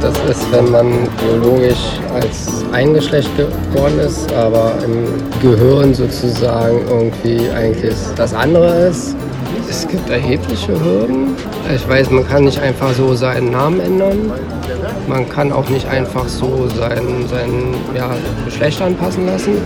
[0.00, 5.04] Das ist, wenn man biologisch als ein Geschlecht geboren ist, aber im
[5.42, 9.14] Gehirn sozusagen irgendwie eigentlich das andere ist.
[9.68, 11.36] Es gibt erhebliche Hürden.
[11.74, 14.32] Ich weiß, man kann nicht einfach so seinen Namen ändern.
[15.06, 18.10] Man kann auch nicht einfach so sein, sein ja,
[18.46, 19.58] Geschlecht anpassen lassen.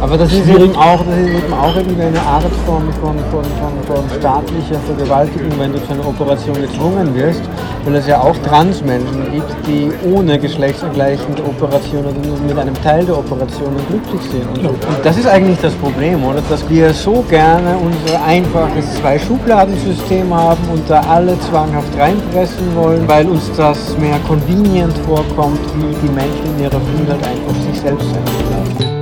[0.00, 3.96] Aber das ist eben auch, das ist auch irgendwie eine Art von, von, von, von,
[3.96, 7.42] von staatlicher Vergewaltigung, wenn du zu einer Operation gezwungen wirst,
[7.84, 13.04] weil es ja auch Transmenschen gibt, die ohne geschlechtsangleichende Operation oder nur mit einem Teil
[13.04, 14.66] der Operationen glücklich sind.
[14.66, 16.40] Und, und das ist eigentlich das Problem, oder?
[16.48, 23.28] Dass wir so gerne unser einfaches Zwei-Schubladen-System haben und da alle zwanghaft reinpressen wollen, weil
[23.28, 28.24] uns das mehr convenient vorkommt, wie die Menschen in ihrer Vielfalt einfach sich selbst sein
[28.24, 28.99] lassen.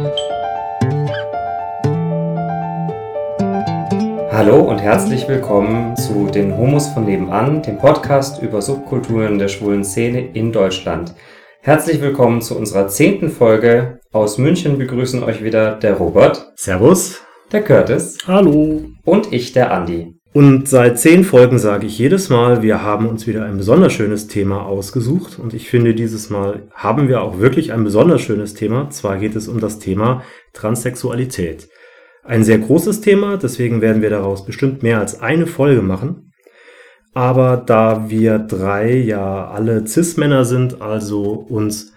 [4.39, 9.83] Hallo und herzlich willkommen zu den Homos von nebenan, dem Podcast über Subkulturen der schwulen
[9.83, 11.13] Szene in Deutschland.
[11.61, 13.99] Herzlich willkommen zu unserer zehnten Folge.
[14.13, 16.53] Aus München begrüßen euch wieder der Robert.
[16.55, 17.21] Servus.
[17.51, 18.19] Der Curtis.
[18.29, 18.85] Hallo.
[19.05, 20.15] Und ich, der Andi.
[20.33, 24.29] Und seit zehn Folgen sage ich jedes Mal, wir haben uns wieder ein besonders schönes
[24.29, 25.41] Thema ausgesucht.
[25.41, 28.89] Und ich finde, dieses Mal haben wir auch wirklich ein besonders schönes Thema.
[28.91, 31.69] Zwar geht es um das Thema Transsexualität.
[32.29, 36.31] Ein sehr großes Thema, deswegen werden wir daraus bestimmt mehr als eine Folge machen.
[37.15, 41.95] Aber da wir drei ja alle Cis-Männer sind, also uns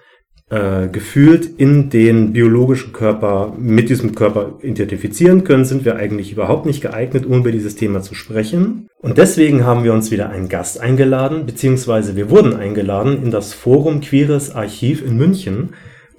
[0.50, 6.66] äh, gefühlt in den biologischen Körper mit diesem Körper identifizieren können, sind wir eigentlich überhaupt
[6.66, 8.88] nicht geeignet, um über dieses Thema zu sprechen.
[9.00, 13.54] Und deswegen haben wir uns wieder einen Gast eingeladen, beziehungsweise wir wurden eingeladen in das
[13.54, 15.72] Forum Queeres Archiv in München.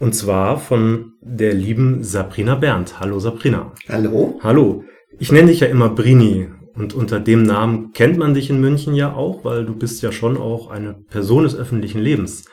[0.02, 2.98] Und zwar von der lieben Sabrina Berndt.
[2.98, 3.72] Hallo Sabrina.
[3.88, 4.36] Hallo.
[4.42, 4.82] Hallo.
[5.20, 6.48] Ich nenne dich ja immer Brini.
[6.74, 10.10] Und unter dem Namen kennt man dich in München ja auch, weil du bist ja
[10.10, 12.46] schon auch eine Person des öffentlichen Lebens.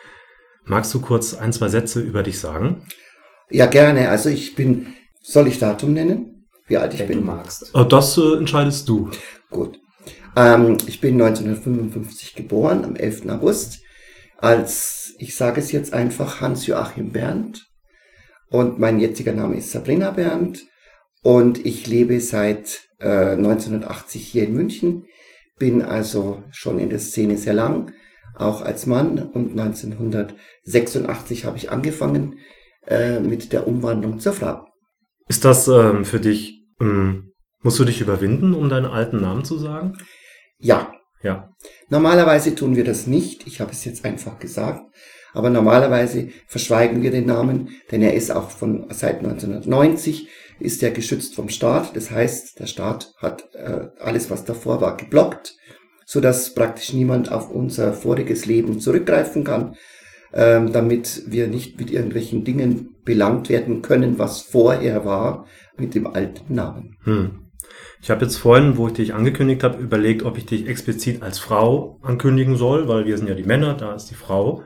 [0.65, 2.83] Magst du kurz ein, zwei Sätze über dich sagen?
[3.49, 4.09] Ja, gerne.
[4.09, 4.93] Also ich bin,
[5.23, 6.45] soll ich Datum nennen?
[6.67, 7.19] Wie alt ich Wenn bin?
[7.21, 7.71] du magst.
[7.73, 9.09] Äh, das äh, entscheidest du.
[9.49, 9.79] Gut.
[10.35, 13.27] Ähm, ich bin 1955 geboren, am 11.
[13.27, 13.81] August,
[14.41, 17.67] als ich sage es jetzt einfach Hans-Joachim Berndt
[18.49, 20.65] und mein jetziger Name ist Sabrina Berndt
[21.21, 25.05] und ich lebe seit äh, 1980 hier in München,
[25.57, 27.91] bin also schon in der Szene sehr lang,
[28.35, 32.39] auch als Mann und 1986 habe ich angefangen
[32.87, 34.65] äh, mit der Umwandlung zur Frau.
[35.27, 39.57] Ist das ähm, für dich, ähm, musst du dich überwinden, um deinen alten Namen zu
[39.57, 39.97] sagen?
[40.57, 40.93] Ja.
[41.21, 41.53] Ja.
[41.89, 43.45] Normalerweise tun wir das nicht.
[43.47, 44.83] Ich habe es jetzt einfach gesagt.
[45.33, 50.27] Aber normalerweise verschweigen wir den Namen, denn er ist auch von seit 1990
[50.59, 51.95] ist er geschützt vom Staat.
[51.95, 55.55] Das heißt, der Staat hat äh, alles, was davor war, geblockt,
[56.05, 59.75] so dass praktisch niemand auf unser voriges Leben zurückgreifen kann,
[60.33, 65.45] ähm, damit wir nicht mit irgendwelchen Dingen belangt werden können, was vorher war,
[65.77, 66.97] mit dem alten Namen.
[67.03, 67.48] Hm.
[68.01, 71.39] Ich habe jetzt vorhin, wo ich dich angekündigt habe, überlegt, ob ich dich explizit als
[71.39, 74.63] Frau ankündigen soll, weil wir sind ja die Männer, da ist die Frau.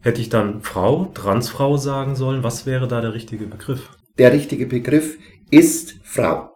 [0.00, 2.42] Hätte ich dann Frau, Transfrau sagen sollen?
[2.42, 3.88] Was wäre da der richtige Begriff?
[4.18, 5.16] Der richtige Begriff
[5.50, 6.50] ist Frau.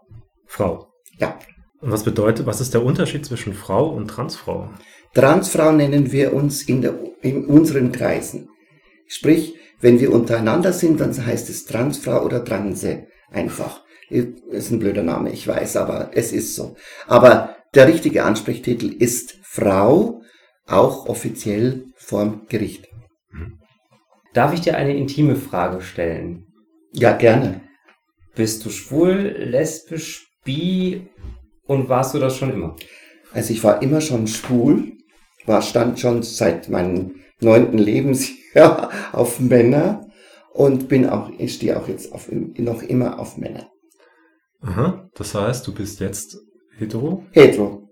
[0.47, 0.89] Frau.
[1.19, 1.39] Ja.
[1.81, 4.71] Und was bedeutet, was ist der Unterschied zwischen Frau und Transfrau?
[5.15, 8.49] Transfrau nennen wir uns in, der, in unseren Kreisen.
[9.07, 13.07] Sprich, wenn wir untereinander sind, dann heißt es Transfrau oder Transe.
[13.31, 13.86] Einfach.
[14.09, 16.77] Ist ein blöder Name, ich weiß, aber es ist so.
[17.07, 20.23] Aber der richtige Ansprechtitel ist Frau,
[20.67, 22.89] auch offiziell vorm Gericht.
[24.33, 26.47] Darf ich dir eine intime Frage stellen?
[26.93, 27.63] Ja, gerne.
[28.35, 31.09] Bist du schwul, lesbisch, bi
[31.67, 32.77] und warst du das schon immer?
[33.33, 34.93] Also ich war immer schon schwul,
[35.47, 40.07] war stand schon seit meinem neunten Lebensjahr auf Männer
[40.53, 43.71] und bin auch, ich stehe auch jetzt auf, noch immer auf Männer.
[44.67, 46.39] Aha, das heißt, du bist jetzt
[46.77, 47.25] hetero?
[47.31, 47.89] Hetero.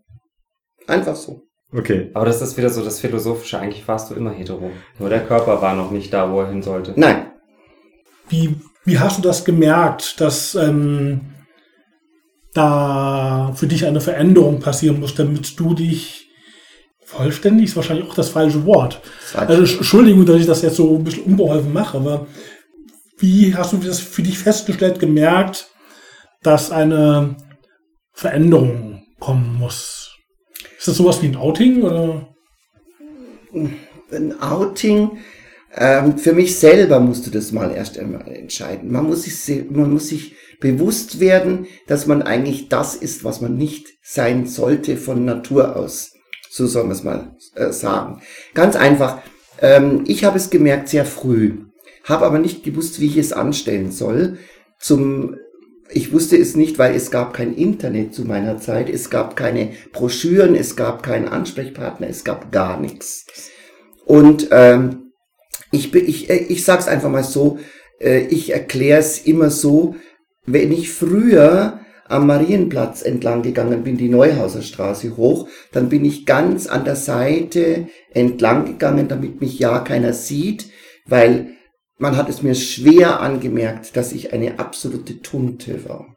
[0.86, 1.42] Einfach so.
[1.72, 2.10] Okay.
[2.14, 3.58] Aber das ist wieder so das Philosophische.
[3.58, 4.70] Eigentlich warst du immer hetero.
[4.98, 6.92] Nur der Körper war noch nicht da, wo er hin sollte.
[6.96, 7.32] Nein.
[8.28, 11.20] Wie, wie hast du das gemerkt, dass ähm,
[12.54, 16.28] da für dich eine Veränderung passieren muss, damit du dich
[17.04, 19.00] vollständig, ist wahrscheinlich auch das falsche Wort.
[19.34, 22.26] Also Entschuldigung, dass ich das jetzt so ein bisschen unbeholfen mache, aber
[23.18, 25.68] wie hast du das für dich festgestellt, gemerkt,
[26.44, 27.36] dass eine
[28.12, 30.16] Veränderung kommen muss?
[30.78, 31.82] Ist das sowas wie ein Outing?
[31.82, 32.28] Oder?
[34.12, 35.18] Ein Outing,
[35.74, 38.92] ähm, für mich selber musst du das mal erst einmal entscheiden.
[38.92, 43.56] Man muss, sich, man muss sich bewusst werden, dass man eigentlich das ist, was man
[43.56, 46.12] nicht sein sollte von Natur aus.
[46.50, 48.22] So soll man es mal äh, sagen.
[48.54, 49.20] Ganz einfach,
[49.60, 51.58] Ähm, ich habe es gemerkt sehr früh,
[52.02, 54.38] habe aber nicht gewusst, wie ich es anstellen soll.
[54.80, 55.36] Zum
[55.94, 59.70] ich wusste es nicht, weil es gab kein Internet zu meiner Zeit, es gab keine
[59.92, 63.26] Broschüren, es gab keinen Ansprechpartner, es gab gar nichts.
[64.04, 65.12] Und ähm,
[65.70, 67.58] ich, ich, äh, ich sage es einfach mal so,
[68.00, 69.96] äh, ich erkläre es immer so,
[70.46, 76.26] wenn ich früher am Marienplatz entlang gegangen bin, die Neuhauser Straße hoch, dann bin ich
[76.26, 80.66] ganz an der Seite entlang gegangen, damit mich ja keiner sieht,
[81.06, 81.54] weil
[81.98, 86.16] man hat es mir schwer angemerkt, dass ich eine absolute Tunte war.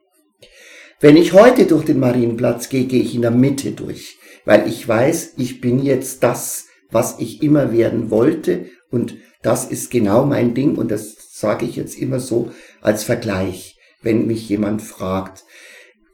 [1.00, 4.88] Wenn ich heute durch den Marienplatz gehe, gehe ich in der Mitte durch, weil ich
[4.88, 10.56] weiß, ich bin jetzt das, was ich immer werden wollte und das ist genau mein
[10.56, 12.51] Ding und das sage ich jetzt immer so
[12.81, 15.44] als Vergleich, wenn mich jemand fragt.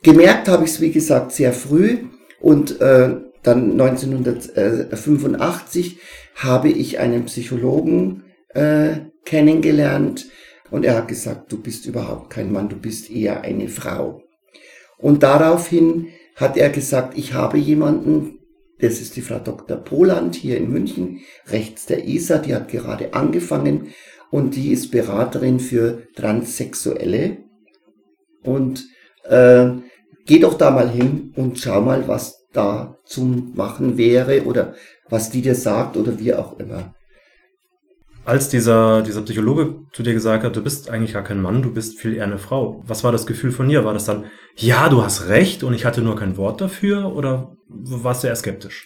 [0.02, 2.00] Gemerkt habe ich es, wie gesagt, sehr früh
[2.42, 6.00] und äh, dann 1985
[6.36, 10.28] habe ich einen Psychologen äh, kennengelernt
[10.72, 14.24] und er hat gesagt, du bist überhaupt kein Mann, du bist eher eine Frau.
[14.98, 18.40] Und daraufhin hat er gesagt, ich habe jemanden,
[18.80, 19.78] das ist die Frau Dr.
[19.78, 23.90] Poland hier in München, rechts der ISA, die hat gerade angefangen
[24.32, 27.38] und die ist Beraterin für Transsexuelle.
[28.44, 28.86] Und
[29.26, 29.68] äh,
[30.26, 34.74] geh doch da mal hin und schau mal, was da zum Machen wäre oder
[35.08, 36.96] was die dir sagt oder wie auch immer
[38.26, 41.74] als dieser, dieser Psychologe zu dir gesagt hat, du bist eigentlich gar kein Mann, du
[41.74, 43.84] bist viel eher eine Frau, was war das Gefühl von dir?
[43.84, 44.26] War das dann,
[44.56, 48.36] ja, du hast recht und ich hatte nur kein Wort dafür oder warst du eher
[48.36, 48.86] skeptisch?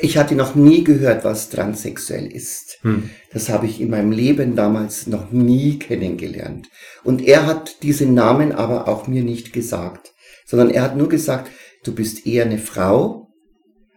[0.00, 2.78] Ich hatte noch nie gehört, was transsexuell ist.
[2.82, 3.10] Hm.
[3.32, 6.68] Das habe ich in meinem Leben damals noch nie kennengelernt.
[7.02, 10.12] Und er hat diesen Namen aber auch mir nicht gesagt,
[10.46, 11.50] sondern er hat nur gesagt,
[11.82, 13.28] du bist eher eine Frau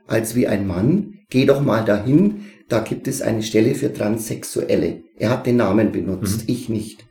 [0.08, 1.20] als wie ein Mann.
[1.30, 5.04] Geh doch mal dahin, da gibt es eine Stelle für Transsexuelle.
[5.20, 6.54] Er hat den Namen benutzt, mhm.
[6.54, 7.06] ich nicht.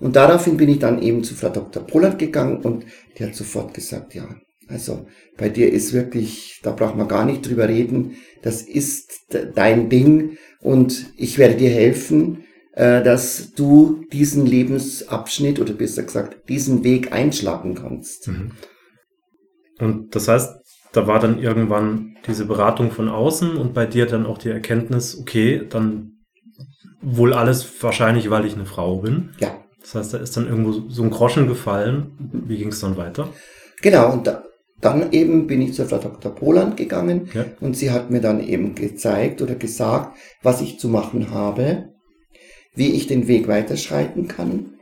[0.00, 1.86] Und daraufhin bin ich dann eben zu Frau Dr.
[1.86, 2.84] Pollard gegangen und
[3.16, 4.28] die hat sofort gesagt, ja,
[4.66, 5.06] also
[5.36, 10.36] bei dir ist wirklich, da braucht man gar nicht drüber reden, das ist dein Ding
[10.60, 12.42] und ich werde dir helfen,
[12.72, 18.26] äh, dass du diesen Lebensabschnitt oder besser gesagt diesen Weg einschlagen kannst.
[18.26, 18.50] Mhm.
[19.78, 20.58] Und das heißt,
[20.92, 25.18] da war dann irgendwann diese Beratung von außen und bei dir dann auch die Erkenntnis,
[25.20, 26.18] okay, dann
[27.00, 29.30] wohl alles wahrscheinlich, weil ich eine Frau bin.
[29.38, 29.56] Ja.
[29.80, 32.12] Das heißt, da ist dann irgendwo so ein Groschen gefallen.
[32.18, 33.28] Wie ging es dann weiter?
[33.80, 34.42] Genau, und da,
[34.80, 36.34] dann eben bin ich zur Frau Dr.
[36.34, 37.44] Poland gegangen ja.
[37.60, 41.90] und sie hat mir dann eben gezeigt oder gesagt, was ich zu machen habe,
[42.74, 44.74] wie ich den Weg weiterschreiten kann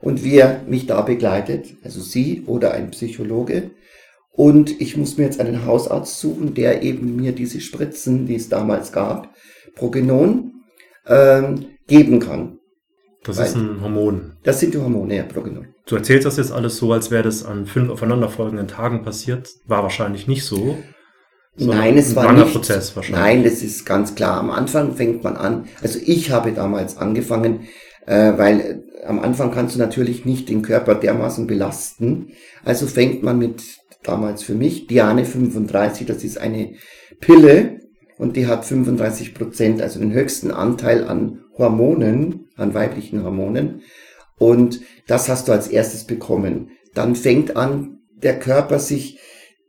[0.00, 3.70] und wie er mich da begleitet, also sie oder ein Psychologe.
[4.36, 8.48] Und ich muss mir jetzt einen Hausarzt suchen, der eben mir diese Spritzen, die es
[8.48, 9.32] damals gab,
[9.76, 10.52] Progenon,
[11.06, 12.58] ähm, geben kann.
[13.22, 14.32] Das Weil, ist ein Hormon.
[14.42, 15.68] Das sind die Hormone, ja, Progenon.
[15.86, 19.50] Du erzählst das jetzt alles so, als wäre das an fünf aufeinanderfolgenden Tagen passiert.
[19.66, 20.78] War wahrscheinlich nicht so.
[21.56, 22.52] Nein, es war nicht.
[22.52, 23.24] Prozess wahrscheinlich.
[23.24, 24.40] Nein, das ist ganz klar.
[24.40, 25.66] Am Anfang fängt man an.
[25.82, 27.68] Also ich habe damals angefangen,
[28.06, 32.32] äh, weil äh, am Anfang kannst du natürlich nicht den Körper dermaßen belasten.
[32.64, 33.62] Also fängt man mit
[34.02, 36.74] damals für mich, Diane 35, das ist eine
[37.20, 37.80] Pille
[38.18, 43.82] und die hat 35 Prozent, also den höchsten Anteil an Hormonen, an weiblichen Hormonen.
[44.38, 46.70] Und das hast du als erstes bekommen.
[46.94, 49.18] Dann fängt an, der Körper sich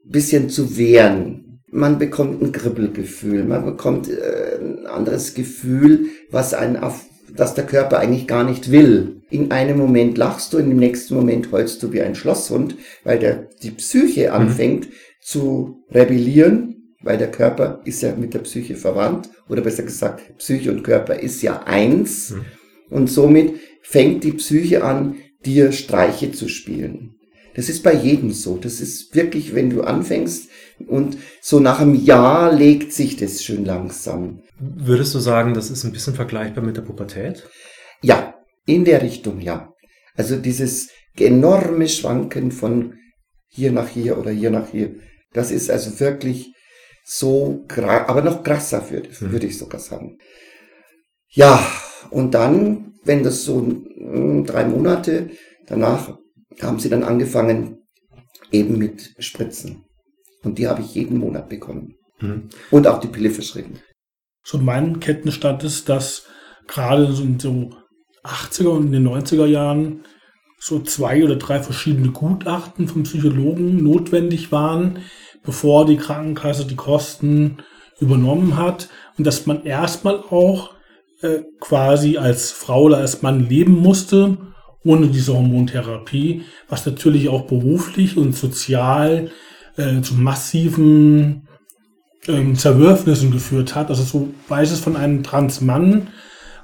[0.04, 1.62] bisschen zu wehren.
[1.72, 7.66] Man bekommt ein Kribbelgefühl, man bekommt äh, ein anderes Gefühl, was einen auf das der
[7.66, 9.22] Körper eigentlich gar nicht will.
[9.30, 13.20] In einem Moment lachst du, in dem nächsten Moment heulst du wie ein Schlosshund, weil
[13.20, 14.34] der, die Psyche mhm.
[14.34, 14.94] anfängt mhm.
[15.22, 20.72] zu rebellieren, weil der Körper ist ja mit der Psyche verwandt, oder besser gesagt, Psyche
[20.72, 22.46] und Körper ist ja eins, mhm.
[22.90, 27.16] und somit fängt die Psyche an, dir Streiche zu spielen.
[27.56, 28.58] Das ist bei jedem so.
[28.58, 30.50] Das ist wirklich, wenn du anfängst
[30.88, 34.42] und so nach einem Jahr legt sich das schön langsam.
[34.58, 37.48] Würdest du sagen, das ist ein bisschen vergleichbar mit der Pubertät?
[38.02, 38.36] Ja,
[38.66, 39.74] in der Richtung, ja.
[40.16, 42.96] Also dieses enorme Schwanken von
[43.48, 44.96] hier nach hier oder hier nach hier,
[45.34, 46.54] das ist also wirklich
[47.04, 49.32] so, aber noch krasser, würde, mhm.
[49.32, 50.18] würde ich sogar sagen.
[51.30, 51.66] Ja,
[52.10, 55.32] und dann, wenn das so hm, drei Monate
[55.68, 56.18] danach,
[56.62, 57.80] haben sie dann angefangen
[58.52, 59.84] eben mit Spritzen.
[60.44, 61.96] Und die habe ich jeden Monat bekommen.
[62.22, 62.50] Mhm.
[62.72, 63.80] Und auch die Pille verschrieben
[64.46, 66.28] so mein Kettenstand ist, dass
[66.68, 67.72] gerade so in so
[68.24, 70.06] 80er und in den 90er Jahren
[70.60, 75.00] so zwei oder drei verschiedene Gutachten vom Psychologen notwendig waren,
[75.44, 77.58] bevor die Krankenkasse die Kosten
[78.00, 80.72] übernommen hat und dass man erstmal auch
[81.22, 84.38] äh, quasi als Frau oder als Mann leben musste,
[84.84, 89.32] ohne diese Hormontherapie, was natürlich auch beruflich und sozial
[89.78, 91.45] äh, zu massiven
[92.28, 93.90] ähm, Zerwürfnissen geführt hat.
[93.90, 96.08] Also so weiß es von einem Transmann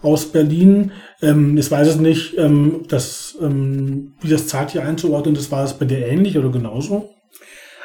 [0.02, 0.92] aus Berlin.
[1.22, 5.52] Ähm, ich weiß es nicht, ähm, das, ähm, wie das Zart hier einzuordnen ist.
[5.52, 7.10] War es bei dir ähnlich oder genauso?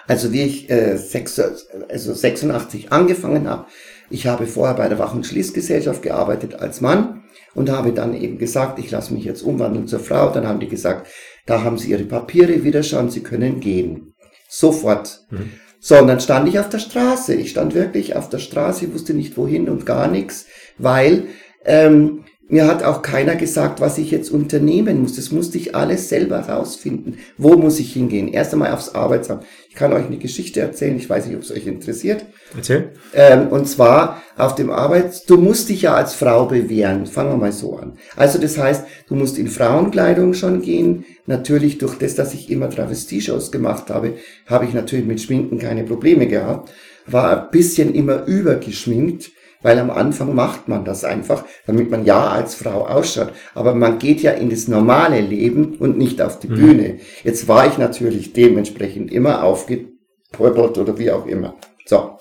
[0.07, 3.67] Also wie ich äh, sechs, also 86 angefangen habe,
[4.09, 8.39] ich habe vorher bei der Wach- und Schließgesellschaft gearbeitet als Mann und habe dann eben
[8.39, 10.31] gesagt, ich lasse mich jetzt umwandeln zur Frau.
[10.31, 11.09] Dann haben die gesagt,
[11.45, 14.15] da haben sie ihre Papiere wieder schon, sie können gehen.
[14.49, 15.27] Sofort.
[15.31, 15.53] Mhm.
[15.81, 17.35] So, und dann stand ich auf der Straße.
[17.35, 20.47] Ich stand wirklich auf der Straße, wusste nicht wohin und gar nichts,
[20.79, 21.29] weil
[21.65, 25.17] ähm, mir hat auch keiner gesagt, was ich jetzt unternehmen muss.
[25.17, 27.19] Das musste ich alles selber rausfinden.
[27.37, 28.29] Wo muss ich hingehen?
[28.29, 29.45] Erst einmal aufs Arbeitsamt.
[29.69, 30.97] Ich kann euch eine Geschichte erzählen.
[30.97, 32.25] Ich weiß nicht, ob es euch interessiert.
[32.55, 32.93] Erzähl.
[33.15, 35.25] Ähm, und zwar auf dem Arbeits...
[35.25, 37.07] Du musst dich ja als Frau bewähren.
[37.07, 37.95] Fangen wir mal so an.
[38.15, 41.05] Also das heißt, du musst in Frauenkleidung schon gehen.
[41.27, 44.15] Natürlich durch das, dass ich immer Travestie-Shows gemacht habe,
[44.47, 46.71] habe ich natürlich mit Schminken keine Probleme gehabt.
[47.07, 49.33] War ein bisschen immer übergeschminkt
[49.63, 53.33] weil am Anfang macht man das einfach, damit man ja als Frau ausschaut.
[53.55, 56.55] Aber man geht ja in das normale Leben und nicht auf die mhm.
[56.55, 56.99] Bühne.
[57.25, 61.57] Jetzt war ich natürlich dementsprechend immer aufgepolpert oder wie auch immer.
[61.85, 62.19] So.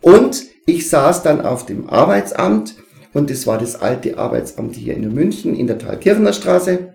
[0.00, 2.76] Und ich saß dann auf dem Arbeitsamt
[3.14, 6.94] und das war das alte Arbeitsamt hier in München in der Thalkirchner Straße.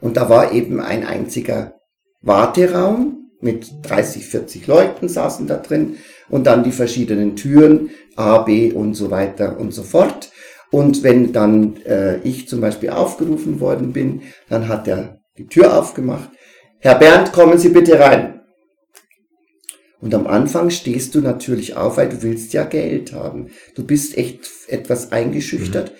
[0.00, 1.74] Und da war eben ein einziger
[2.20, 5.96] Warteraum mit 30, 40 Leuten saßen da drin
[6.28, 10.30] und dann die verschiedenen Türen A, B und so weiter und so fort.
[10.70, 15.78] Und wenn dann äh, ich zum Beispiel aufgerufen worden bin, dann hat er die Tür
[15.78, 16.30] aufgemacht.
[16.80, 18.40] Herr Bernd, kommen Sie bitte rein.
[20.00, 23.50] Und am Anfang stehst du natürlich auf, weil du willst ja Geld haben.
[23.74, 25.90] Du bist echt etwas eingeschüchtert.
[25.90, 25.96] Mhm.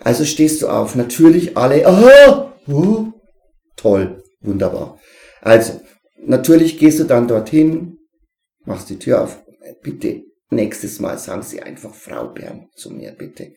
[0.00, 0.94] Also stehst du auf.
[0.94, 3.12] Natürlich alle, aha, uh,
[3.76, 4.98] toll, wunderbar.
[5.42, 5.80] Also,
[6.24, 7.97] natürlich gehst du dann dorthin,
[8.64, 9.42] machst die Tür auf.
[9.82, 13.52] Bitte, nächstes Mal sagen Sie einfach Frau Bern zu mir, bitte.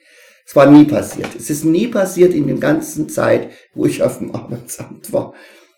[0.45, 1.29] Es war nie passiert.
[1.37, 5.33] Es ist nie passiert in der ganzen Zeit, wo ich auf dem Arbeitsamt war.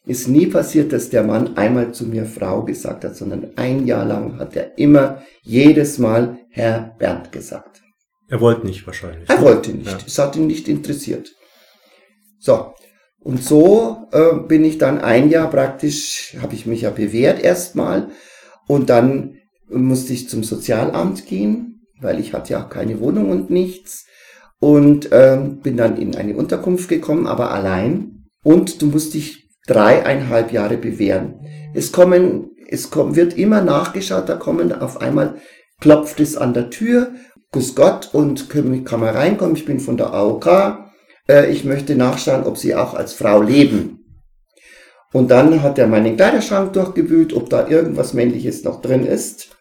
[0.05, 4.03] Ist nie passiert, dass der Mann einmal zu mir Frau gesagt hat, sondern ein Jahr
[4.03, 7.81] lang hat er immer jedes Mal Herr Bernd gesagt.
[8.27, 9.29] Er wollte nicht wahrscheinlich.
[9.29, 9.91] Er wollte nicht.
[9.91, 9.97] Ja.
[10.05, 11.31] Es hat ihn nicht interessiert.
[12.39, 12.73] So.
[13.19, 18.09] Und so äh, bin ich dann ein Jahr praktisch, habe ich mich ja bewährt erstmal.
[18.67, 19.35] Und dann
[19.69, 24.05] musste ich zum Sozialamt gehen, weil ich hatte ja auch keine Wohnung und nichts.
[24.59, 28.25] Und ähm, bin dann in eine Unterkunft gekommen, aber allein.
[28.43, 31.41] Und du musst dich dreieinhalb Jahre bewähren.
[31.73, 35.35] Es kommen, es kommt, wird immer nachgeschaut, da kommen auf einmal
[35.81, 37.11] klopft es an der Tür.
[37.51, 40.77] Grüß Gott und kann, kann man reinkommen, ich bin von der AOK.
[41.27, 44.02] Äh, ich möchte nachschauen, ob Sie auch als Frau leben.
[45.13, 49.55] Und dann hat er meinen Kleiderschrank durchgewühlt, ob da irgendwas Männliches noch drin ist.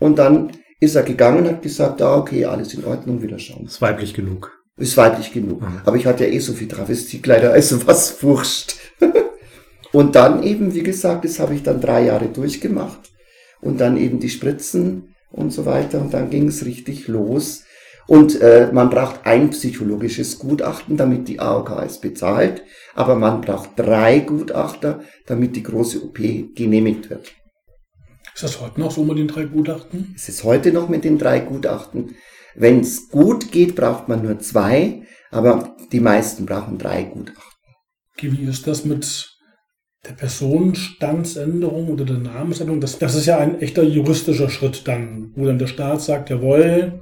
[0.00, 3.66] Und dann ist er gegangen und hat gesagt, ah, okay, alles in Ordnung, wieder schauen.
[3.66, 4.52] Ist weiblich genug.
[4.76, 5.60] Ist weiblich genug.
[5.60, 5.82] Mhm.
[5.84, 8.76] Aber ich hatte ja eh so viel Travestiekleider, also was wurscht.
[9.92, 13.12] und dann eben, wie gesagt, das habe ich dann drei Jahre durchgemacht.
[13.60, 16.00] Und dann eben die Spritzen und so weiter.
[16.00, 17.64] Und dann ging es richtig los.
[18.06, 22.62] Und äh, man braucht ein psychologisches Gutachten, damit die AOK es bezahlt.
[22.94, 26.18] Aber man braucht drei Gutachter, damit die große OP
[26.54, 27.32] genehmigt wird.
[28.34, 30.12] Ist das heute noch so mit den drei Gutachten?
[30.16, 32.16] Es ist heute noch mit den drei Gutachten.
[32.56, 37.42] Wenn es gut geht, braucht man nur zwei, aber die meisten brauchen drei Gutachten.
[38.20, 39.30] Wie ist das mit
[40.06, 42.80] der Personenstandsänderung oder der Namensänderung?
[42.80, 47.00] Das, das ist ja ein echter juristischer Schritt dann, wo dann der Staat sagt, jawohl,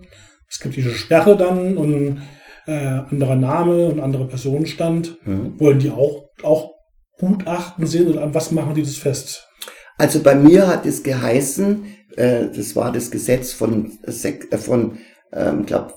[0.53, 2.21] es gibt diese Sperre dann und
[2.67, 5.17] äh, anderer Name und anderer Personenstand.
[5.25, 5.59] Mhm.
[5.59, 6.73] Wollen die auch, auch
[7.19, 9.49] Gutachten sehen oder an was machen die das fest?
[9.97, 11.85] Also bei mir hat es geheißen,
[12.17, 14.99] äh, das war das Gesetz von, äh, von
[15.33, 15.95] ähm, glaube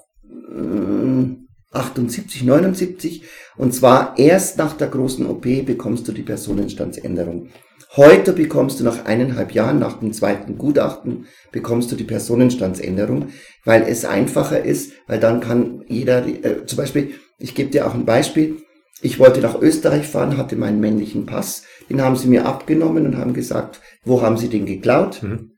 [1.74, 3.24] 78, 79,
[3.58, 7.50] und zwar erst nach der großen OP bekommst du die Personenstandsänderung.
[7.98, 13.30] Heute bekommst du nach eineinhalb Jahren, nach dem zweiten Gutachten, bekommst du die Personenstandsänderung,
[13.64, 17.94] weil es einfacher ist, weil dann kann jeder, äh, zum Beispiel, ich gebe dir auch
[17.94, 18.58] ein Beispiel,
[19.02, 23.18] ich wollte nach Österreich fahren, hatte meinen männlichen Pass, den haben sie mir abgenommen und
[23.18, 25.24] haben gesagt, wo haben sie den geklaut?
[25.24, 25.52] Mhm.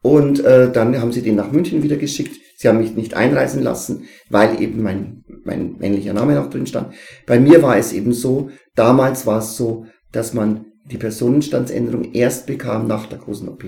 [0.00, 2.40] Und äh, dann haben sie den nach München wieder geschickt.
[2.56, 6.94] Sie haben mich nicht einreisen lassen, weil eben mein, mein männlicher Name noch drin stand.
[7.26, 12.46] Bei mir war es eben so, damals war es so, dass man die Personenstandsänderung erst
[12.46, 13.64] bekam nach der großen OP.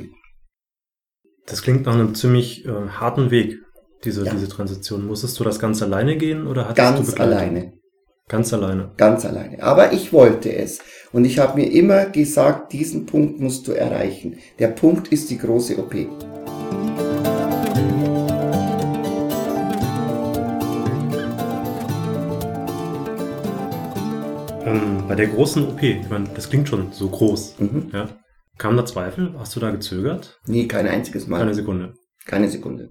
[1.46, 3.56] Das klingt nach einem ziemlich äh, harten Weg.
[4.04, 4.32] diese, Ja.
[4.32, 5.06] diese Transition?
[5.06, 7.32] Musstest du das ganz alleine gehen oder hattest du Ganz Begleitung?
[7.34, 7.72] alleine.
[8.28, 8.90] Ganz alleine.
[8.96, 9.62] Ganz alleine.
[9.62, 10.78] Aber ich wollte es.
[11.12, 14.38] Und ich habe mir immer gesagt, diesen Punkt musst du erreichen.
[14.58, 15.94] Der Punkt ist die große OP.
[24.78, 27.56] Ähm, bei der großen OP, ich meine, das klingt schon so groß.
[27.58, 27.90] Mhm.
[27.92, 28.08] Ja.
[28.58, 29.35] Kam da Zweifel?
[29.38, 30.38] Hast du da gezögert?
[30.47, 31.42] Nie, kein einziges Mal.
[31.42, 31.94] Eine Sekunde.
[32.26, 32.90] Keine Sekunde.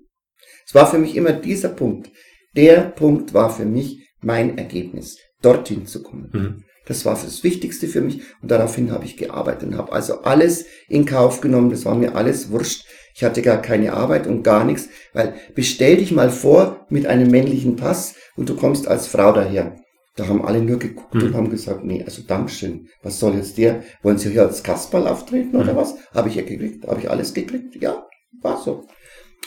[0.65, 2.09] Es war für mich immer dieser Punkt.
[2.55, 6.29] Der Punkt war für mich mein Ergebnis, dorthin zu kommen.
[6.33, 6.63] Mhm.
[6.87, 10.65] Das war das Wichtigste für mich und daraufhin habe ich gearbeitet und habe also alles
[10.87, 11.69] in Kauf genommen.
[11.69, 12.85] Das war mir alles wurscht.
[13.13, 17.29] Ich hatte gar keine Arbeit und gar nichts, weil bestell dich mal vor mit einem
[17.29, 19.75] männlichen Pass und du kommst als Frau daher.
[20.17, 21.21] Da haben alle nur geguckt Mhm.
[21.23, 22.87] und haben gesagt, nee, also Dankeschön.
[23.03, 23.83] Was soll jetzt der?
[24.01, 25.77] Wollen Sie hier als Kasperl auftreten oder Mhm.
[25.77, 25.95] was?
[26.13, 26.85] Habe ich ja gekriegt.
[26.87, 27.75] Habe ich alles gekriegt?
[27.81, 28.05] Ja,
[28.41, 28.85] war so.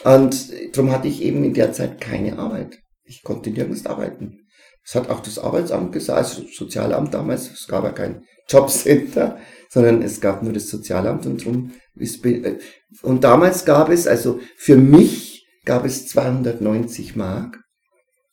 [0.05, 2.79] Und darum hatte ich eben in der Zeit keine Arbeit.
[3.05, 4.39] Ich konnte nirgends arbeiten.
[4.85, 9.39] Das hat auch das Arbeitsamt gesagt, also das Sozialamt damals, es gab ja kein Jobcenter,
[9.69, 12.59] sondern es gab nur das Sozialamt und drum ist, äh,
[13.03, 17.60] und damals gab es, also für mich gab es 290 Mark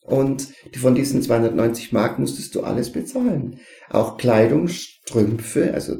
[0.07, 0.47] und
[0.77, 3.59] von diesen 290 Mark musstest du alles bezahlen.
[3.89, 5.97] Auch Kleidung, Strümpfe, also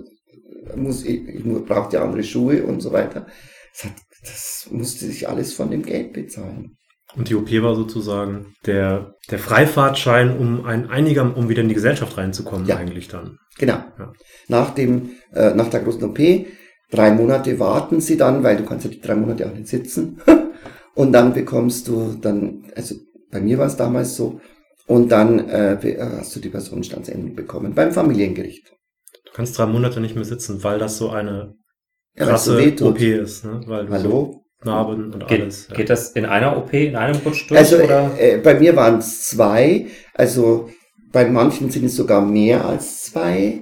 [0.76, 3.28] muss, ich, ich brauchte andere Schuhe und so weiter.
[3.74, 6.78] Das, hat, das musste sich alles von dem Geld bezahlen.
[7.18, 11.76] Und die OP war sozusagen der, der Freifahrtschein, um ein einiger, um wieder in die
[11.76, 12.78] Gesellschaft reinzukommen, Ja.
[12.78, 13.38] eigentlich dann.
[13.58, 13.80] Genau.
[14.00, 14.14] Ja.
[14.48, 16.20] Nach dem, äh, nach der großen OP,
[16.92, 20.22] drei Monate warten sie dann, weil du kannst ja die drei Monate auch nicht sitzen.
[20.96, 22.96] und dann bekommst du dann, also
[23.32, 24.40] bei mir war es damals so,
[24.88, 28.72] und dann äh, äh, hast du die Personenstandsänderung bekommen beim Familiengericht.
[29.26, 31.54] Du kannst drei Monate nicht mehr sitzen, weil das so eine
[32.16, 32.86] Ja, weil's so krasse.
[32.86, 33.62] OP ist, ne?
[33.66, 34.10] Weil du Hallo?
[34.10, 35.68] so Narben und Geht, alles.
[35.70, 35.76] ja.
[35.76, 37.60] geht das in einer OP, in einem Rutsch durch?
[37.60, 38.12] Also oder?
[38.18, 40.70] äh, bei mir waren es zwei, also
[41.12, 43.62] bei manchen sind es sogar mehr als zwei.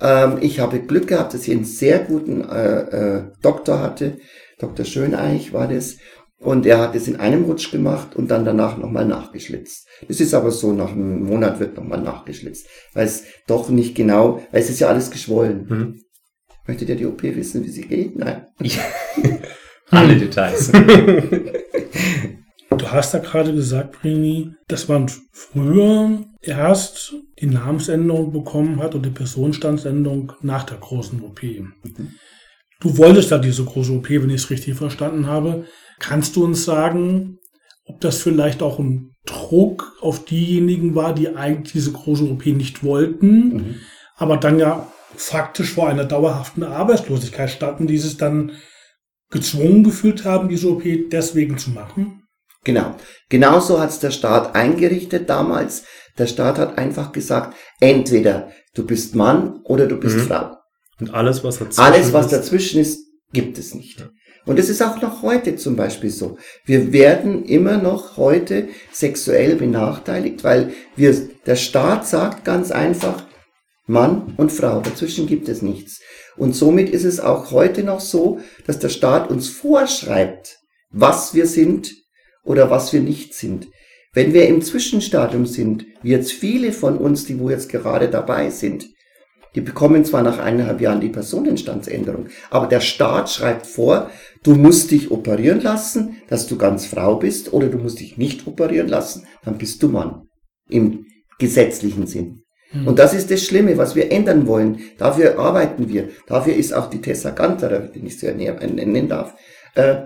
[0.00, 2.80] Ähm, ich habe Glück gehabt, dass ich einen sehr guten äh,
[3.18, 4.16] äh, Doktor hatte.
[4.58, 4.84] Dr.
[4.84, 5.98] Schöneich war das.
[6.42, 9.86] Und er hat es in einem Rutsch gemacht und dann danach nochmal nachgeschlitzt.
[10.08, 12.66] Das ist aber so, nach einem Monat wird nochmal nachgeschlitzt.
[12.94, 15.66] Weil es doch nicht genau, weil es ist ja alles geschwollen.
[15.68, 16.00] Mhm.
[16.66, 18.16] Möchtet ihr die OP wissen, wie sie geht?
[18.16, 18.46] Nein.
[19.90, 20.72] Alle Details.
[22.78, 29.04] Du hast da gerade gesagt, Brini, dass man früher erst die Namensänderung bekommen hat und
[29.04, 31.40] die Personenstandsänderung nach der großen OP.
[32.80, 35.66] Du wolltest da diese große OP, wenn ich es richtig verstanden habe.
[36.02, 37.38] Kannst du uns sagen,
[37.84, 42.82] ob das vielleicht auch ein Druck auf diejenigen war, die eigentlich diese große OP nicht
[42.82, 43.80] wollten,
[44.16, 48.50] aber dann ja faktisch vor einer dauerhaften Arbeitslosigkeit standen, die sich dann
[49.30, 52.24] gezwungen gefühlt haben, diese OP deswegen zu machen?
[52.64, 52.96] Genau.
[53.28, 55.84] Genauso hat es der Staat eingerichtet damals.
[56.18, 60.22] Der Staat hat einfach gesagt, entweder du bist Mann oder du bist Mhm.
[60.22, 60.56] Frau.
[61.00, 64.04] Und alles, was dazwischen Alles, was dazwischen ist, gibt es nicht.
[64.44, 66.36] Und es ist auch noch heute zum Beispiel so.
[66.64, 71.14] Wir werden immer noch heute sexuell benachteiligt, weil wir,
[71.46, 73.24] der Staat sagt ganz einfach,
[73.86, 76.00] Mann und Frau, dazwischen gibt es nichts.
[76.36, 80.58] Und somit ist es auch heute noch so, dass der Staat uns vorschreibt,
[80.90, 81.92] was wir sind
[82.44, 83.68] oder was wir nicht sind.
[84.12, 88.50] Wenn wir im Zwischenstadium sind, wie jetzt viele von uns, die wo jetzt gerade dabei
[88.50, 88.86] sind,
[89.54, 94.10] die bekommen zwar nach eineinhalb Jahren die Personenstandsänderung, aber der Staat schreibt vor,
[94.42, 98.46] du musst dich operieren lassen, dass du ganz Frau bist, oder du musst dich nicht
[98.46, 100.22] operieren lassen, dann bist du Mann.
[100.68, 101.06] Im
[101.38, 102.42] gesetzlichen Sinn.
[102.86, 104.78] Und das ist das Schlimme, was wir ändern wollen.
[104.96, 106.08] Dafür arbeiten wir.
[106.26, 109.34] Dafür ist auch die Tessa Ganterer, die ich sehr näher nennen darf,
[109.74, 109.96] äh,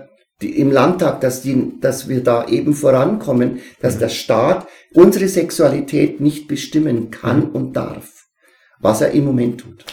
[0.41, 6.19] die, im Landtag, dass, die, dass wir da eben vorankommen, dass der Staat unsere Sexualität
[6.19, 8.16] nicht bestimmen kann und darf,
[8.79, 9.85] was er im Moment tut.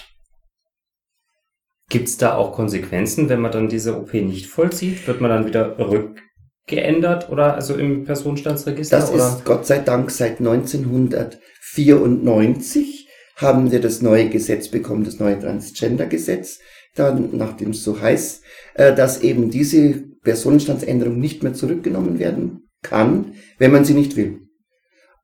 [1.90, 5.06] Gibt es da auch Konsequenzen, wenn man dann diese OP nicht vollzieht?
[5.06, 8.98] Wird man dann wieder rückgeändert oder also im Personenstandsregister?
[8.98, 9.28] Das oder?
[9.28, 13.04] ist Gott sei Dank seit 1994
[13.36, 16.60] haben wir das neue Gesetz bekommen, das neue Transgender-Gesetz,
[16.94, 18.42] dann, nachdem es so heißt,
[18.74, 24.43] äh, dass eben diese Personenstandsänderung nicht mehr zurückgenommen werden kann, wenn man sie nicht will.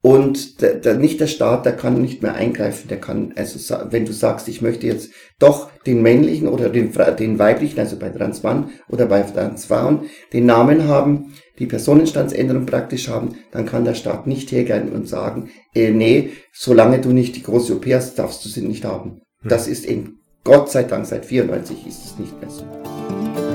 [0.02, 4.06] Und der, der, nicht der Staat, der kann nicht mehr eingreifen, der kann, also wenn
[4.06, 8.70] du sagst, ich möchte jetzt doch den männlichen oder den, den weiblichen, also bei Transmann
[8.88, 14.50] oder bei Transfrauen, den Namen haben, die Personenstandsänderung praktisch haben, dann kann der Staat nicht
[14.52, 18.62] hergehen und sagen, äh, nee, solange du nicht die große OP hast, darfst du sie
[18.62, 19.20] nicht haben.
[19.44, 23.49] Das ist eben, Gott sei Dank, seit 94 ist es nicht mehr so.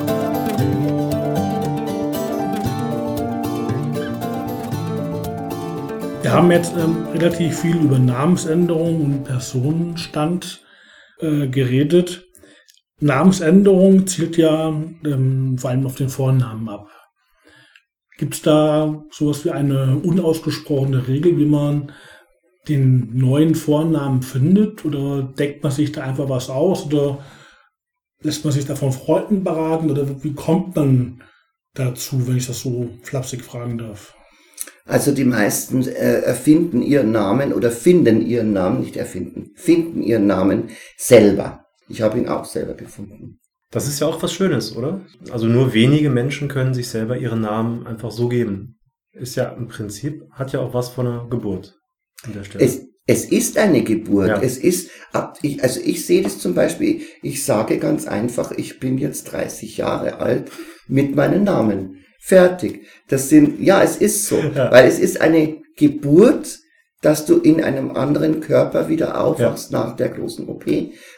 [6.26, 10.66] Wir haben jetzt ähm, relativ viel über Namensänderung und Personenstand
[11.20, 12.26] äh, geredet.
[13.00, 16.90] Namensänderung zielt ja ähm, vor allem auf den Vornamen ab.
[18.18, 21.92] Gibt es da sowas wie eine unausgesprochene Regel, wie man
[22.68, 24.84] den neuen Vornamen findet?
[24.84, 26.88] Oder deckt man sich da einfach was aus?
[26.88, 27.20] Oder
[28.24, 29.92] lässt man sich da von Freunden beraten?
[29.92, 31.22] Oder wie kommt man
[31.76, 34.15] dazu, wenn ich das so flapsig fragen darf?
[34.88, 40.28] Also die meisten äh, erfinden ihren Namen oder finden ihren Namen, nicht erfinden, finden ihren
[40.28, 41.66] Namen selber.
[41.90, 43.40] Ich habe ihn auch selber gefunden.
[43.72, 45.02] Das ist ja auch was Schönes, oder?
[45.32, 48.80] Also nur wenige Menschen können sich selber ihren Namen einfach so geben.
[49.12, 51.80] Ist ja im Prinzip, hat ja auch was von einer Geburt
[52.24, 52.64] an der Stelle.
[52.64, 54.28] Es, es ist eine Geburt.
[54.28, 54.42] Ja.
[54.42, 59.32] Es ist, also ich sehe das zum Beispiel, ich sage ganz einfach, ich bin jetzt
[59.32, 60.52] 30 Jahre alt
[60.88, 62.05] mit meinem Namen.
[62.26, 62.88] Fertig.
[63.08, 64.72] Das sind, ja, es ist so, ja.
[64.72, 66.58] weil es ist eine Geburt,
[67.04, 69.78] dass du in einem anderen Körper wieder aufwachst ja.
[69.78, 70.66] nach der großen OP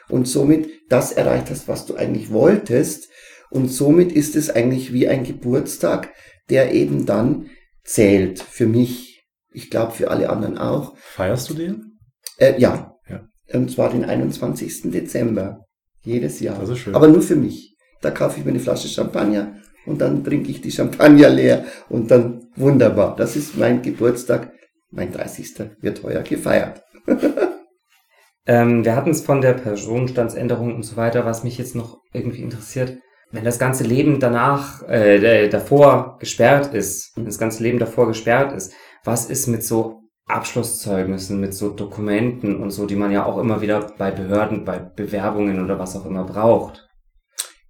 [0.09, 3.07] und somit das erreicht hast, was du eigentlich wolltest.
[3.49, 6.09] Und somit ist es eigentlich wie ein Geburtstag,
[6.49, 7.51] der eben dann
[7.85, 9.25] zählt für mich.
[9.53, 10.97] Ich glaube für alle anderen auch.
[10.97, 11.99] Feierst du den?
[12.37, 12.97] Äh, ja.
[13.07, 13.25] ja.
[13.53, 14.91] Und zwar den 21.
[14.91, 15.63] Dezember.
[16.01, 16.59] Jedes Jahr.
[16.59, 16.95] Das ist schön.
[16.95, 17.77] Aber nur für mich.
[18.01, 19.55] Da kaufe ich mir eine Flasche Champagner
[19.87, 23.15] und dann trinke ich die Champagner leer und dann wunderbar.
[23.15, 24.51] Das ist mein Geburtstag.
[24.91, 25.71] Mein 30.
[25.81, 26.83] wird heuer gefeiert.
[28.45, 32.41] ähm, wir hatten es von der Personenstandsänderung und so weiter, was mich jetzt noch irgendwie
[32.41, 32.97] interessiert.
[33.31, 38.53] Wenn das ganze Leben danach, äh, davor gesperrt ist, wenn das ganze Leben davor gesperrt
[38.53, 38.73] ist,
[39.03, 43.61] was ist mit so Abschlusszeugnissen, mit so Dokumenten und so, die man ja auch immer
[43.61, 46.87] wieder bei Behörden, bei Bewerbungen oder was auch immer braucht?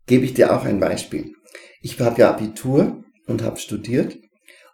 [0.06, 1.34] Gebe ich dir auch ein Beispiel.
[1.82, 4.18] Ich habe ja Abitur und habe studiert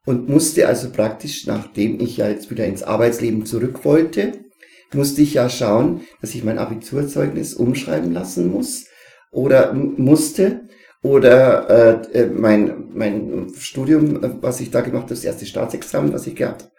[0.06, 4.34] und musste also praktisch, nachdem ich ja jetzt wieder ins Arbeitsleben zurück wollte,
[4.94, 8.86] musste ich ja schauen, dass ich mein Abiturzeugnis umschreiben lassen muss
[9.32, 10.68] oder musste
[11.02, 16.14] oder äh, äh, mein, mein Studium, äh, was ich da gemacht habe, das erste Staatsexamen,
[16.14, 16.74] was ich gehabt habe.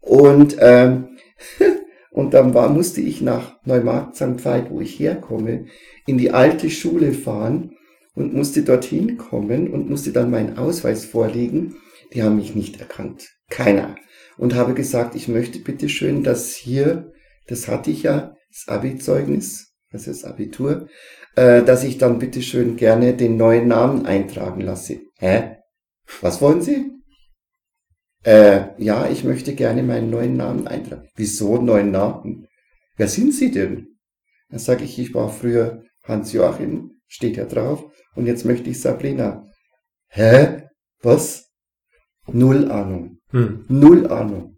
[0.00, 1.16] Und, ähm,
[2.10, 4.44] und dann war, musste ich nach Neumarkt St.
[4.44, 5.66] Veit, wo ich herkomme,
[6.06, 7.72] in die alte Schule fahren
[8.16, 11.76] und musste dorthin kommen und musste dann meinen Ausweis vorlegen.
[12.12, 13.28] Die haben mich nicht erkannt.
[13.48, 13.94] Keiner.
[14.36, 17.12] Und habe gesagt, ich möchte bitte schön, dass hier,
[17.46, 20.88] das hatte ich ja, das Abi-Zeugnis, also das Abitur,
[21.36, 25.00] äh, dass ich dann bitte schön gerne den neuen Namen eintragen lasse.
[25.18, 25.58] Hä?
[26.20, 26.90] Was wollen Sie?
[28.24, 31.08] Äh, ja, ich möchte gerne meinen neuen Namen eintragen.
[31.16, 32.48] Wieso neuen Namen?
[32.96, 33.98] Wer sind Sie denn?
[34.48, 37.84] Dann sage ich, ich war früher Hans-Joachim, steht ja drauf,
[38.16, 39.44] und jetzt möchte ich Sabrina.
[40.08, 40.62] Hä?
[41.02, 41.50] Was?
[42.26, 43.18] Null Ahnung.
[43.30, 43.64] Hm.
[43.68, 44.56] Null Ahnung.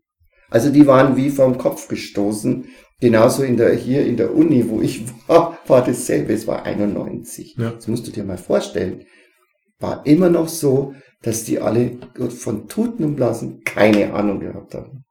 [0.50, 2.66] Also die waren wie vom Kopf gestoßen.
[3.00, 6.32] Genauso in der, hier in der Uni, wo ich war, war dasselbe.
[6.32, 7.56] Es war 91.
[7.58, 7.70] Ja.
[7.70, 9.04] Das musst du dir mal vorstellen.
[9.78, 11.98] War immer noch so, dass die alle
[12.30, 15.04] von Tuten und Blasen keine Ahnung gehabt haben.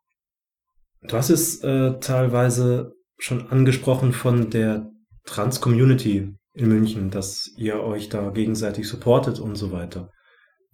[1.03, 4.89] Du hast es äh, teilweise schon angesprochen von der
[5.25, 10.09] Trans-Community in München, dass ihr euch da gegenseitig supportet und so weiter.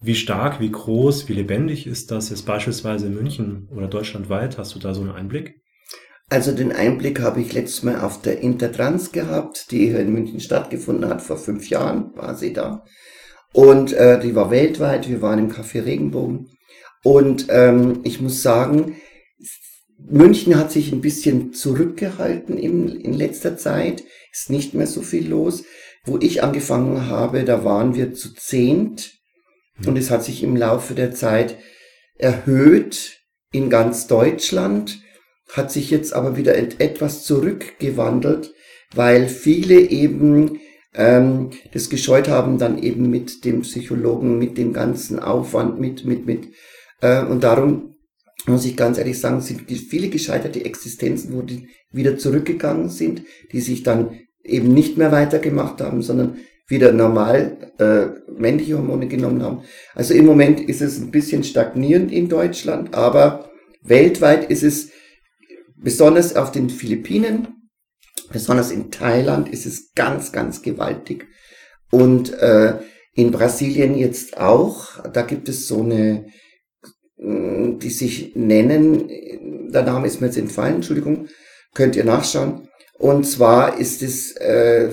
[0.01, 4.57] Wie stark, wie groß, wie lebendig ist das jetzt beispielsweise in München oder deutschlandweit?
[4.57, 5.55] Hast du da so einen Einblick?
[6.29, 10.39] Also den Einblick habe ich letztes Mal auf der Intertrans gehabt, die hier in München
[10.39, 11.21] stattgefunden hat.
[11.21, 12.83] Vor fünf Jahren war sie da.
[13.53, 15.07] Und äh, die war weltweit.
[15.07, 16.49] Wir waren im Café Regenbogen.
[17.03, 18.95] Und ähm, ich muss sagen,
[19.97, 25.29] München hat sich ein bisschen zurückgehalten in, in letzter Zeit, ist nicht mehr so viel
[25.29, 25.63] los.
[26.05, 29.13] Wo ich angefangen habe, da waren wir zu zehnt
[29.77, 29.89] mhm.
[29.89, 31.57] und es hat sich im Laufe der Zeit
[32.17, 33.19] erhöht
[33.51, 34.99] in ganz Deutschland,
[35.51, 38.53] hat sich jetzt aber wieder etwas zurückgewandelt,
[38.95, 40.59] weil viele eben
[40.95, 46.25] ähm, das gescheut haben, dann eben mit dem Psychologen, mit dem ganzen Aufwand, mit, mit,
[46.25, 46.53] mit.
[47.01, 47.95] Äh, und darum
[48.45, 53.61] muss ich ganz ehrlich sagen, sind viele gescheiterte Existenzen, wo die wieder zurückgegangen sind, die
[53.61, 59.63] sich dann eben nicht mehr weitergemacht haben, sondern wieder normal äh, männliche Hormone genommen haben.
[59.95, 63.49] Also im Moment ist es ein bisschen stagnierend in Deutschland, aber
[63.81, 64.89] weltweit ist es
[65.75, 67.69] besonders auf den Philippinen,
[68.31, 71.27] besonders in Thailand ist es ganz, ganz gewaltig.
[71.91, 72.79] Und äh,
[73.13, 76.25] in Brasilien jetzt auch, da gibt es so eine
[77.23, 79.07] die sich nennen,
[79.71, 81.27] der Name ist mir jetzt entfallen, Entschuldigung,
[81.73, 82.67] könnt ihr nachschauen.
[82.99, 84.89] Und zwar ist es, äh,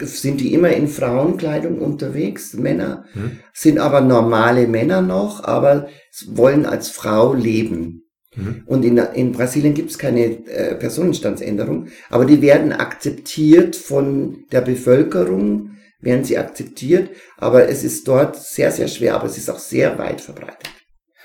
[0.00, 3.38] sind die immer in Frauenkleidung unterwegs, Männer, hm.
[3.52, 5.88] sind aber normale Männer noch, aber
[6.28, 8.04] wollen als Frau leben.
[8.34, 8.62] Mhm.
[8.66, 14.62] Und in, in Brasilien gibt es keine äh, Personenstandsänderung, aber die werden akzeptiert von der
[14.62, 19.58] Bevölkerung, werden sie akzeptiert, aber es ist dort sehr, sehr schwer, aber es ist auch
[19.58, 20.70] sehr weit verbreitet.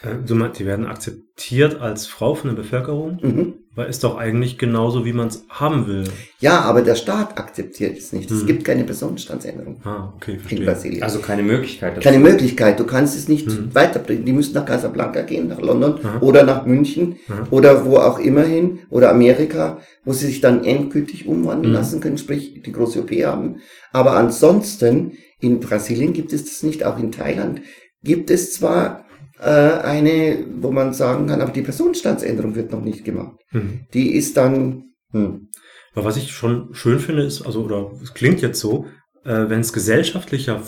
[0.04, 3.20] Äh, du meinst, die werden akzeptiert als Frau von der Bevölkerung?
[3.22, 3.54] Mhm.
[3.78, 6.06] Weil ist doch eigentlich genauso, wie man es haben will.
[6.40, 8.32] Ja, aber der Staat akzeptiert es nicht.
[8.32, 8.48] Es mhm.
[8.48, 9.82] gibt keine Personenstandsänderung.
[9.84, 10.60] Ah, okay, verstehe.
[10.60, 11.04] In Brasilien.
[11.04, 11.96] Also keine Möglichkeit.
[11.96, 12.04] Dazu.
[12.04, 12.80] Keine Möglichkeit.
[12.80, 13.76] Du kannst es nicht mhm.
[13.76, 14.26] weiterbringen.
[14.26, 16.20] Die müssen nach Casablanca gehen, nach London Aha.
[16.22, 17.48] oder nach München Aha.
[17.52, 21.78] oder wo auch immer hin oder Amerika, wo sie sich dann endgültig umwandeln mhm.
[21.78, 23.58] lassen können, sprich die große OP haben.
[23.94, 26.84] Aber ansonsten in Brasilien gibt es das nicht.
[26.84, 27.62] Auch in Thailand
[28.04, 29.06] gibt es zwar
[29.40, 33.38] äh, eine, wo man sagen kann, aber die Personenstandsänderung wird noch nicht gemacht.
[33.52, 33.82] Mhm.
[33.94, 34.94] Die ist dann.
[35.12, 35.50] Hm.
[35.94, 38.86] Aber was ich schon schön finde, ist, also, oder es klingt jetzt so,
[39.24, 40.62] äh, wenn es gesellschaftlicher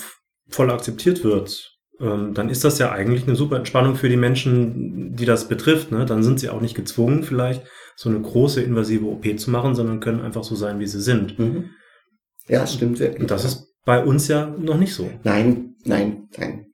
[0.48, 5.16] voll akzeptiert wird, ähm, dann ist das ja eigentlich eine super Entspannung für die Menschen,
[5.16, 5.92] die das betrifft.
[5.92, 6.06] Ne?
[6.06, 7.64] Dann sind sie auch nicht gezwungen, vielleicht
[7.96, 11.38] so eine große invasive OP zu machen, sondern können einfach so sein, wie sie sind.
[11.38, 11.72] Mhm.
[12.48, 13.22] Ja, stimmt wirklich.
[13.22, 15.12] Und das ist bei uns ja noch nicht so.
[15.24, 16.69] Nein, nein, nein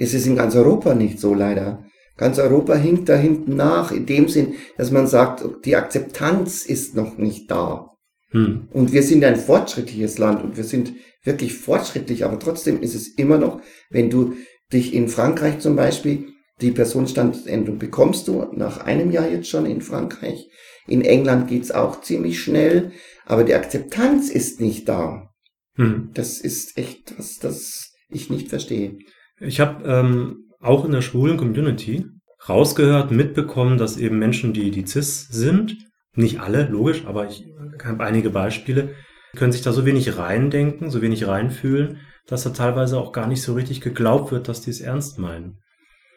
[0.00, 1.84] ist es in ganz Europa nicht so leider.
[2.16, 6.96] Ganz Europa hinkt da hinten nach, in dem Sinn, dass man sagt, die Akzeptanz ist
[6.96, 7.90] noch nicht da.
[8.30, 8.68] Hm.
[8.72, 13.08] Und wir sind ein fortschrittliches Land und wir sind wirklich fortschrittlich, aber trotzdem ist es
[13.08, 13.60] immer noch,
[13.90, 14.34] wenn du
[14.72, 16.28] dich in Frankreich zum Beispiel,
[16.62, 20.48] die Personenstandsänderung bekommst du nach einem Jahr jetzt schon in Frankreich.
[20.86, 22.92] In England geht's auch ziemlich schnell,
[23.26, 25.30] aber die Akzeptanz ist nicht da.
[25.74, 26.10] Hm.
[26.14, 28.96] Das ist echt was, das ich nicht verstehe.
[29.40, 32.06] Ich habe ähm, auch in der schwulen Community
[32.48, 35.76] rausgehört, mitbekommen, dass eben Menschen, die, die cis sind,
[36.14, 37.46] nicht alle, logisch, aber ich
[37.82, 38.94] habe einige Beispiele,
[39.36, 43.42] können sich da so wenig reindenken, so wenig reinfühlen, dass da teilweise auch gar nicht
[43.42, 45.58] so richtig geglaubt wird, dass die es ernst meinen.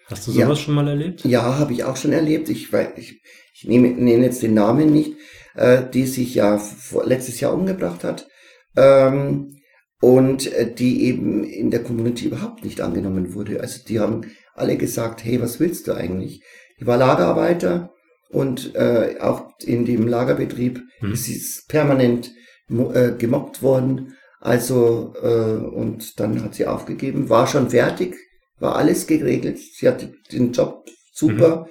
[0.08, 0.66] Hast du sowas ja.
[0.66, 1.24] schon mal erlebt?
[1.24, 2.50] Ja, habe ich auch schon erlebt.
[2.50, 3.22] Ich, ich,
[3.54, 5.14] ich nehme, nenne jetzt den Namen nicht,
[5.56, 8.28] äh, die sich ja vor, letztes Jahr umgebracht hat.
[8.76, 9.56] Ähm,
[10.04, 13.62] und äh, die eben in der Community überhaupt nicht angenommen wurde.
[13.62, 16.44] Also die haben alle gesagt, hey, was willst du eigentlich?
[16.78, 17.90] Die war Lagerarbeiter
[18.30, 21.14] und äh, auch in dem Lagerbetrieb mhm.
[21.14, 22.34] ist sie permanent
[22.70, 24.18] äh, gemobbt worden.
[24.42, 28.18] Also äh, und dann hat sie aufgegeben, war schon fertig,
[28.60, 29.58] war alles geregelt.
[29.58, 31.68] Sie hatte den Job super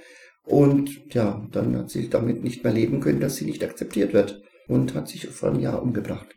[0.46, 0.52] mhm.
[0.52, 4.40] und ja, dann hat sie damit nicht mehr leben können, dass sie nicht akzeptiert wird
[4.68, 6.34] und hat sich vor einem Jahr umgebracht.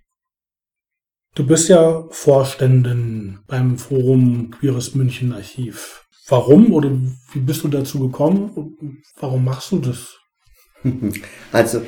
[1.35, 6.05] Du bist ja Vorständin beim Forum Queeres München Archiv.
[6.29, 6.89] Warum oder
[7.33, 8.77] wie bist du dazu gekommen und
[9.19, 10.17] warum machst du das?
[11.51, 11.81] Also,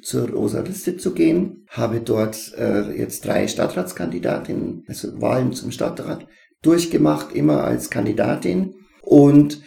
[0.02, 6.26] zur Rosa Liste zu gehen, habe dort äh, jetzt drei Stadtratskandidatinnen, also Wahlen zum Stadtrat,
[6.62, 8.74] durchgemacht, immer als Kandidatin.
[9.02, 9.62] Und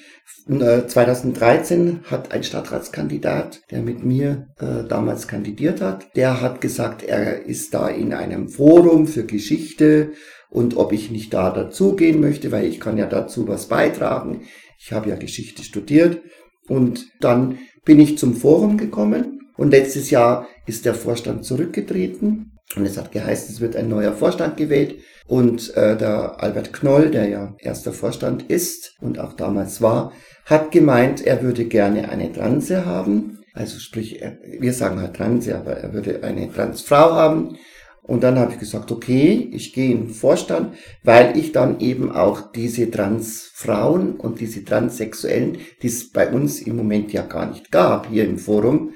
[0.47, 7.01] äh, 2013 hat ein Stadtratskandidat, der mit mir äh, damals kandidiert hat, der hat gesagt,
[7.01, 10.11] er ist da in einem Forum für Geschichte
[10.49, 14.43] und ob ich nicht da dazugehen möchte, weil ich kann ja dazu was beitragen.
[14.77, 16.21] Ich habe ja Geschichte studiert
[16.67, 22.85] und dann bin ich zum Forum gekommen und letztes Jahr ist der Vorstand zurückgetreten und
[22.85, 24.95] es hat geheißen, es wird ein neuer Vorstand gewählt
[25.27, 30.11] und äh, der Albert Knoll, der ja erster Vorstand ist und auch damals war,
[30.45, 33.39] hat gemeint, er würde gerne eine Transe haben.
[33.53, 34.19] Also sprich,
[34.59, 37.57] wir sagen halt Transe, aber er würde eine Transfrau haben
[38.03, 42.11] und dann habe ich gesagt, okay, ich gehe in den Vorstand, weil ich dann eben
[42.11, 47.71] auch diese Transfrauen und diese Transsexuellen, die es bei uns im Moment ja gar nicht
[47.71, 48.93] gab hier im Forum,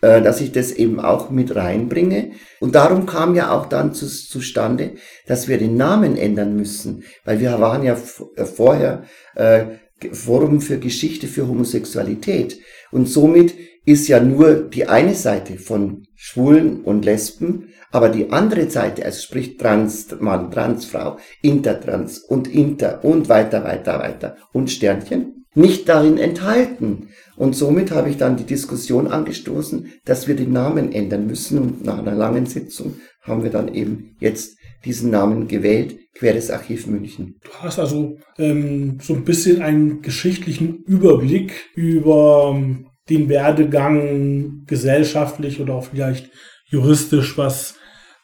[0.00, 2.32] äh, dass ich das eben auch mit reinbringe.
[2.58, 4.92] Und darum kam ja auch dann zu, zustande,
[5.26, 7.98] dass wir den Namen ändern müssen, weil wir waren ja
[8.36, 9.02] äh, vorher
[9.34, 9.64] äh,
[10.12, 12.60] Forum für Geschichte für Homosexualität.
[12.90, 13.54] Und somit
[13.88, 19.20] ist ja nur die eine Seite von Schwulen und Lesben aber die andere Seite, also
[19.20, 27.08] sprich Transmann, Transfrau, Intertrans und Inter und weiter, weiter, weiter und Sternchen, nicht darin enthalten.
[27.36, 31.58] Und somit habe ich dann die Diskussion angestoßen, dass wir den Namen ändern müssen.
[31.58, 36.86] Und nach einer langen Sitzung haben wir dann eben jetzt diesen Namen gewählt, Queres Archiv
[36.86, 37.36] München.
[37.42, 45.60] Du hast also ähm, so ein bisschen einen geschichtlichen Überblick über ähm, den Werdegang gesellschaftlich
[45.60, 46.30] oder auch vielleicht
[46.66, 47.76] juristisch, was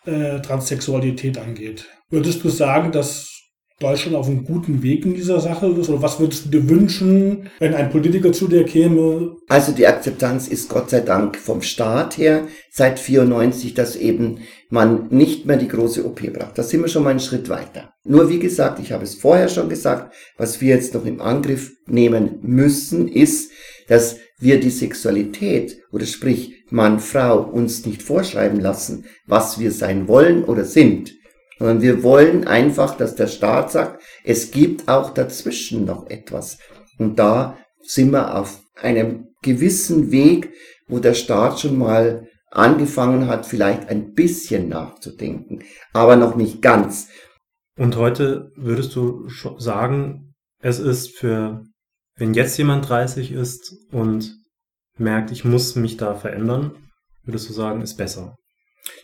[0.06, 1.86] äh, Transsexualität angeht.
[2.10, 3.34] Würdest du sagen, dass
[3.80, 5.88] Deutschland auf einem guten Weg in dieser Sache ist?
[5.88, 9.34] Oder was würdest du dir wünschen, wenn ein Politiker zu dir käme?
[9.48, 14.38] Also die Akzeptanz ist Gott sei Dank vom Staat her seit 94, dass eben
[14.70, 16.56] man nicht mehr die große OP braucht.
[16.56, 17.92] Da sind wir schon mal einen Schritt weiter.
[18.04, 21.72] Nur wie gesagt, ich habe es vorher schon gesagt, was wir jetzt noch im Angriff
[21.86, 23.50] nehmen müssen, ist,
[23.88, 30.08] dass wir die Sexualität oder sprich Mann, Frau uns nicht vorschreiben lassen, was wir sein
[30.08, 31.14] wollen oder sind,
[31.58, 36.58] sondern wir wollen einfach, dass der Staat sagt, es gibt auch dazwischen noch etwas.
[36.98, 40.52] Und da sind wir auf einem gewissen Weg,
[40.88, 47.08] wo der Staat schon mal angefangen hat, vielleicht ein bisschen nachzudenken, aber noch nicht ganz.
[47.76, 51.64] Und heute würdest du sagen, es ist für,
[52.16, 54.36] wenn jetzt jemand 30 ist und
[54.96, 56.72] merkt, ich muss mich da verändern,
[57.24, 58.36] würdest du sagen, ist besser?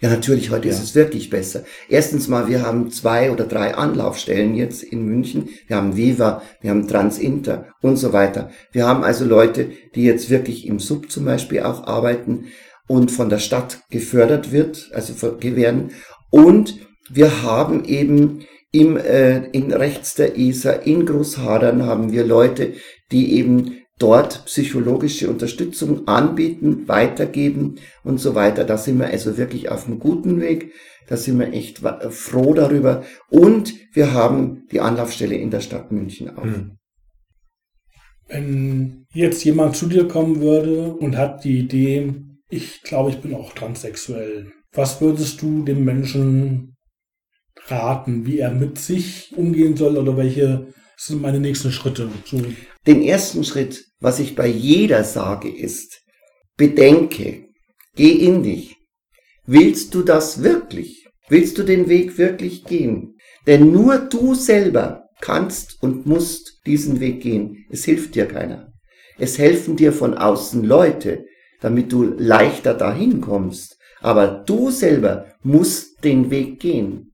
[0.01, 0.75] Ja, natürlich, heute ja.
[0.75, 1.65] ist es wirklich besser.
[1.89, 5.49] Erstens mal, wir haben zwei oder drei Anlaufstellen jetzt in München.
[5.67, 8.51] Wir haben Viva, wir haben Transinter und so weiter.
[8.73, 12.47] Wir haben also Leute, die jetzt wirklich im Sub zum Beispiel auch arbeiten
[12.89, 15.93] und von der Stadt gefördert wird, also werden.
[16.31, 16.79] Und
[17.11, 22.75] wir haben eben im, äh, in rechts der Isar, in Großhadern haben wir Leute,
[23.13, 28.65] die eben dort psychologische Unterstützung anbieten, weitergeben und so weiter.
[28.65, 30.73] Da sind wir also wirklich auf einem guten Weg.
[31.07, 33.05] Da sind wir echt froh darüber.
[33.29, 36.45] Und wir haben die Anlaufstelle in der Stadt München auch.
[36.45, 36.77] Hm.
[38.29, 42.15] Wenn jetzt jemand zu dir kommen würde und hat die Idee,
[42.49, 46.77] ich glaube, ich bin auch transsexuell, was würdest du dem Menschen
[47.67, 50.69] raten, wie er mit sich umgehen soll oder welche
[51.07, 52.11] sind meine nächsten Schritte?
[52.25, 52.43] So.
[52.87, 56.01] Den ersten Schritt was ich bei jeder sage, ist,
[56.57, 57.45] bedenke,
[57.95, 58.77] geh in dich.
[59.45, 61.07] Willst du das wirklich?
[61.29, 63.17] Willst du den Weg wirklich gehen?
[63.47, 67.67] Denn nur du selber kannst und musst diesen Weg gehen.
[67.71, 68.73] Es hilft dir keiner.
[69.19, 71.27] Es helfen dir von außen Leute,
[71.61, 73.77] damit du leichter dahin kommst.
[74.01, 77.13] Aber du selber musst den Weg gehen.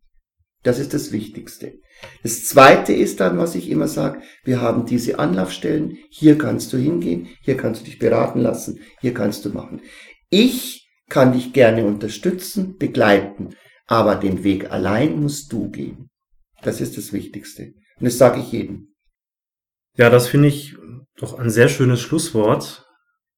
[0.63, 1.75] Das ist das Wichtigste.
[2.23, 6.77] Das zweite ist dann, was ich immer sage, wir haben diese Anlaufstellen, hier kannst du
[6.77, 9.81] hingehen, hier kannst du dich beraten lassen, hier kannst du machen.
[10.29, 13.55] Ich kann dich gerne unterstützen, begleiten,
[13.87, 16.11] aber den Weg allein musst du gehen.
[16.63, 17.75] Das ist das Wichtigste.
[17.99, 18.95] Und das sage ich jedem.
[19.97, 20.77] Ja, das finde ich
[21.17, 22.87] doch ein sehr schönes Schlusswort.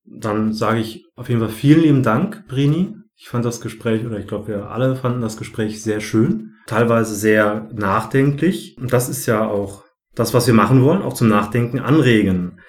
[0.05, 4.20] Dann sage ich auf jeden Fall vielen lieben Dank, Brini, ich fand das Gespräch, oder
[4.20, 8.76] ich glaube, wir alle fanden das Gespräch sehr schön, teilweise sehr nachdenklich.
[8.81, 9.83] Und das ist ja auch
[10.14, 12.61] das, was wir machen wollen, auch zum Nachdenken anregen.